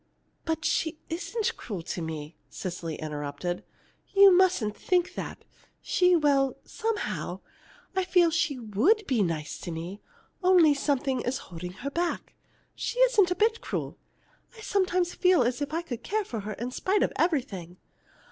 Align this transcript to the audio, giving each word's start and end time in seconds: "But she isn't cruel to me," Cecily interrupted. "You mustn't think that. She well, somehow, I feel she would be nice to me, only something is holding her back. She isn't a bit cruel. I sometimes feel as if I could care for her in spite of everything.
"But 0.45 0.65
she 0.65 0.97
isn't 1.11 1.57
cruel 1.57 1.83
to 1.83 2.01
me," 2.01 2.35
Cecily 2.49 2.95
interrupted. 2.95 3.63
"You 4.15 4.35
mustn't 4.35 4.75
think 4.75 5.13
that. 5.13 5.45
She 5.79 6.15
well, 6.15 6.57
somehow, 6.65 7.41
I 7.95 8.03
feel 8.03 8.31
she 8.31 8.57
would 8.57 9.05
be 9.05 9.21
nice 9.21 9.59
to 9.59 9.69
me, 9.69 10.01
only 10.41 10.73
something 10.73 11.21
is 11.21 11.37
holding 11.37 11.73
her 11.85 11.91
back. 11.91 12.33
She 12.73 12.97
isn't 12.97 13.29
a 13.29 13.35
bit 13.35 13.61
cruel. 13.61 13.99
I 14.57 14.61
sometimes 14.61 15.13
feel 15.13 15.43
as 15.43 15.61
if 15.61 15.71
I 15.71 15.83
could 15.83 16.01
care 16.01 16.25
for 16.25 16.39
her 16.39 16.53
in 16.53 16.71
spite 16.71 17.03
of 17.03 17.13
everything. 17.17 17.77